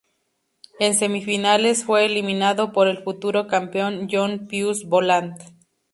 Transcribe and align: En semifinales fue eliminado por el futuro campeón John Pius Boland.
En 0.79 0.95
semifinales 0.95 1.83
fue 1.85 2.05
eliminado 2.07 2.73
por 2.73 2.87
el 2.87 3.03
futuro 3.03 3.45
campeón 3.45 4.07
John 4.11 4.47
Pius 4.47 4.85
Boland. 4.87 5.37